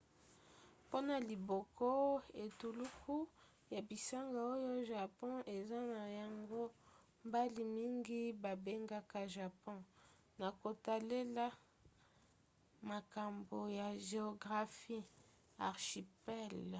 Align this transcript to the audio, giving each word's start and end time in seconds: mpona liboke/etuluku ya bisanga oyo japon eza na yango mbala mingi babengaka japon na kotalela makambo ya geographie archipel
mpona 0.85 1.15
liboke/etuluku 1.29 3.15
ya 3.73 3.79
bisanga 3.87 4.39
oyo 4.53 4.71
japon 4.91 5.35
eza 5.57 5.79
na 5.95 6.03
yango 6.19 6.61
mbala 7.27 7.61
mingi 7.77 8.21
babengaka 8.43 9.19
japon 9.35 9.79
na 10.39 10.47
kotalela 10.61 11.45
makambo 12.89 13.59
ya 13.79 13.87
geographie 14.07 15.03
archipel 15.69 16.55